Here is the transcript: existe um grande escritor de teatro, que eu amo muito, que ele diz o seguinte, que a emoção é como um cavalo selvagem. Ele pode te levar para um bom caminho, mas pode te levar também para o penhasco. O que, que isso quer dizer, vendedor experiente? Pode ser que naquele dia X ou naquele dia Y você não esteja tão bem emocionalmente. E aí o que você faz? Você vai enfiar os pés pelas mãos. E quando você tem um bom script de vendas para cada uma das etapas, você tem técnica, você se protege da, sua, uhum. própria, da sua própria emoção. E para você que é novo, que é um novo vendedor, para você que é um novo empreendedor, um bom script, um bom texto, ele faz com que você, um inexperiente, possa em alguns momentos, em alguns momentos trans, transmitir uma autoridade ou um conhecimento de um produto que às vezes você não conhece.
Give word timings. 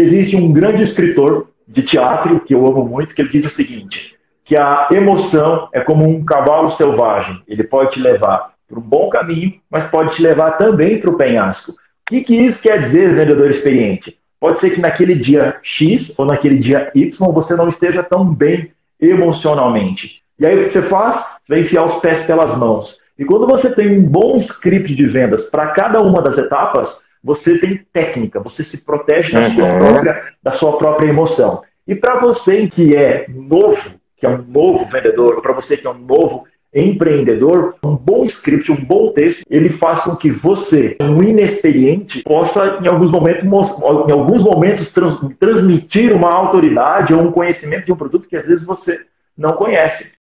existe 0.00 0.36
um 0.36 0.52
grande 0.52 0.82
escritor 0.82 1.48
de 1.66 1.82
teatro, 1.82 2.40
que 2.40 2.54
eu 2.54 2.66
amo 2.66 2.84
muito, 2.84 3.14
que 3.14 3.22
ele 3.22 3.30
diz 3.30 3.44
o 3.44 3.48
seguinte, 3.48 4.14
que 4.44 4.56
a 4.56 4.88
emoção 4.90 5.68
é 5.72 5.80
como 5.80 6.08
um 6.08 6.24
cavalo 6.24 6.68
selvagem. 6.68 7.42
Ele 7.46 7.64
pode 7.64 7.94
te 7.94 8.00
levar 8.00 8.52
para 8.68 8.78
um 8.78 8.82
bom 8.82 9.08
caminho, 9.08 9.54
mas 9.70 9.86
pode 9.86 10.14
te 10.14 10.22
levar 10.22 10.52
também 10.52 10.98
para 10.98 11.10
o 11.10 11.16
penhasco. 11.16 11.72
O 11.72 11.76
que, 12.08 12.20
que 12.20 12.36
isso 12.36 12.62
quer 12.62 12.78
dizer, 12.78 13.14
vendedor 13.14 13.48
experiente? 13.48 14.18
Pode 14.40 14.58
ser 14.58 14.70
que 14.70 14.80
naquele 14.80 15.14
dia 15.14 15.56
X 15.62 16.18
ou 16.18 16.26
naquele 16.26 16.58
dia 16.58 16.90
Y 16.94 17.32
você 17.32 17.54
não 17.54 17.68
esteja 17.68 18.02
tão 18.02 18.24
bem 18.24 18.72
emocionalmente. 19.00 20.20
E 20.38 20.44
aí 20.44 20.58
o 20.58 20.64
que 20.64 20.68
você 20.68 20.82
faz? 20.82 21.16
Você 21.16 21.48
vai 21.48 21.60
enfiar 21.60 21.84
os 21.84 21.96
pés 22.00 22.24
pelas 22.24 22.56
mãos. 22.56 23.00
E 23.18 23.24
quando 23.24 23.46
você 23.46 23.72
tem 23.72 23.96
um 23.96 24.02
bom 24.02 24.34
script 24.34 24.94
de 24.94 25.06
vendas 25.06 25.44
para 25.44 25.68
cada 25.68 26.00
uma 26.02 26.20
das 26.20 26.36
etapas, 26.36 27.04
você 27.22 27.58
tem 27.58 27.80
técnica, 27.92 28.40
você 28.40 28.62
se 28.62 28.84
protege 28.84 29.32
da, 29.32 29.48
sua, 29.50 29.72
uhum. 29.72 29.78
própria, 29.78 30.22
da 30.42 30.50
sua 30.50 30.76
própria 30.78 31.08
emoção. 31.08 31.62
E 31.86 31.94
para 31.94 32.20
você 32.20 32.68
que 32.68 32.96
é 32.96 33.26
novo, 33.28 33.94
que 34.16 34.26
é 34.26 34.28
um 34.28 34.42
novo 34.42 34.84
vendedor, 34.86 35.40
para 35.40 35.52
você 35.52 35.76
que 35.76 35.86
é 35.86 35.90
um 35.90 35.98
novo 35.98 36.46
empreendedor, 36.74 37.74
um 37.84 37.94
bom 37.94 38.22
script, 38.22 38.72
um 38.72 38.82
bom 38.82 39.12
texto, 39.12 39.44
ele 39.50 39.68
faz 39.68 40.02
com 40.02 40.16
que 40.16 40.30
você, 40.30 40.96
um 41.00 41.22
inexperiente, 41.22 42.22
possa 42.22 42.78
em 42.82 42.88
alguns 42.88 43.10
momentos, 43.10 43.44
em 43.44 44.12
alguns 44.12 44.42
momentos 44.42 44.90
trans, 44.92 45.18
transmitir 45.38 46.14
uma 46.14 46.30
autoridade 46.30 47.12
ou 47.12 47.20
um 47.20 47.32
conhecimento 47.32 47.84
de 47.84 47.92
um 47.92 47.96
produto 47.96 48.26
que 48.26 48.36
às 48.36 48.46
vezes 48.46 48.64
você 48.64 49.04
não 49.36 49.52
conhece. 49.52 50.14